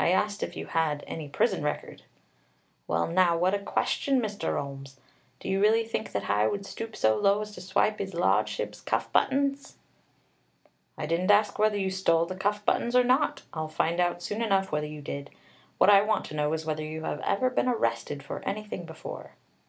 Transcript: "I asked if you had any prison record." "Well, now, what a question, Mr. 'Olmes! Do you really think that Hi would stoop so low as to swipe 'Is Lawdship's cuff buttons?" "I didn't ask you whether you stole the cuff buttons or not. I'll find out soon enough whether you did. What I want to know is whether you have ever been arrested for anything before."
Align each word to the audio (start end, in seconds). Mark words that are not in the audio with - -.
"I 0.00 0.10
asked 0.10 0.42
if 0.42 0.56
you 0.56 0.66
had 0.66 1.04
any 1.06 1.28
prison 1.28 1.62
record." 1.62 2.02
"Well, 2.88 3.06
now, 3.06 3.36
what 3.38 3.54
a 3.54 3.60
question, 3.60 4.20
Mr. 4.20 4.60
'Olmes! 4.60 4.98
Do 5.38 5.48
you 5.48 5.60
really 5.60 5.84
think 5.84 6.10
that 6.10 6.24
Hi 6.24 6.48
would 6.48 6.66
stoop 6.66 6.96
so 6.96 7.16
low 7.16 7.40
as 7.40 7.54
to 7.54 7.60
swipe 7.60 8.00
'Is 8.00 8.14
Lawdship's 8.14 8.80
cuff 8.80 9.12
buttons?" 9.12 9.76
"I 10.98 11.06
didn't 11.06 11.30
ask 11.30 11.56
you 11.56 11.62
whether 11.62 11.78
you 11.78 11.92
stole 11.92 12.26
the 12.26 12.34
cuff 12.34 12.64
buttons 12.64 12.96
or 12.96 13.04
not. 13.04 13.42
I'll 13.52 13.68
find 13.68 14.00
out 14.00 14.24
soon 14.24 14.42
enough 14.42 14.72
whether 14.72 14.88
you 14.88 15.00
did. 15.00 15.30
What 15.78 15.88
I 15.88 16.02
want 16.02 16.24
to 16.24 16.34
know 16.34 16.52
is 16.52 16.66
whether 16.66 16.82
you 16.82 17.04
have 17.04 17.20
ever 17.20 17.48
been 17.48 17.68
arrested 17.68 18.24
for 18.24 18.40
anything 18.44 18.84
before." 18.86 19.34